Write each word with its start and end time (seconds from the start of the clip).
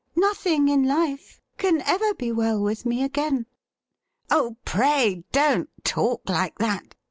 Nothing 0.15 0.67
in 0.67 0.87
life 0.87 1.39
can 1.59 1.81
ever 1.81 2.15
be 2.15 2.31
well 2.31 2.59
with 2.59 2.87
me 2.87 3.03
again 3.03 3.45
''Oh, 4.31 4.57
pray 4.65 5.25
don't 5.31 5.69
talk 5.83 6.27
like 6.27 6.57
that 6.57 6.95